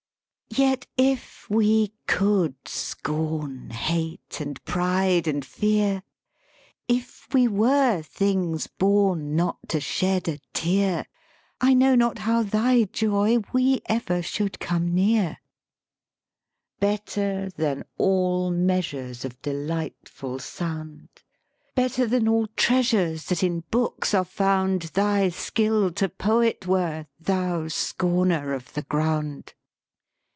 "Yet 0.53 0.85
if 0.97 1.49
we 1.49 1.93
could 2.07 2.55
scorn 2.67 3.69
Hate 3.69 4.41
and 4.41 4.61
pride 4.65 5.25
and 5.25 5.45
fear; 5.45 6.03
If 6.89 7.33
we 7.33 7.47
were 7.47 8.01
things 8.01 8.67
born 8.67 9.37
Not 9.37 9.59
to 9.69 9.79
shed 9.79 10.27
a 10.27 10.39
tear, 10.53 11.05
I 11.61 11.73
know 11.73 11.95
not 11.95 12.19
how 12.19 12.43
thy 12.43 12.83
joy 12.83 13.37
we 13.53 13.81
ever 13.85 14.21
should 14.21 14.59
come 14.59 14.93
near. 14.93 15.37
122 16.79 16.85
LYRIC 16.85 17.05
POETRY 17.05 17.47
"Better 17.47 17.49
than 17.55 17.85
all 17.97 18.51
measures 18.51 19.23
Of 19.23 19.41
delightful 19.41 20.37
sound, 20.39 21.07
Better 21.75 22.05
than 22.05 22.27
all 22.27 22.47
treasures 22.57 23.23
That 23.27 23.41
in 23.41 23.61
books 23.71 24.13
are 24.13 24.25
found, 24.25 24.81
Thy 24.81 25.29
skill 25.29 25.91
to 25.91 26.09
poet 26.09 26.67
were, 26.67 27.07
thou 27.17 27.69
scorner 27.69 28.51
of 28.51 28.73
the 28.73 28.81
ground! 28.83 29.53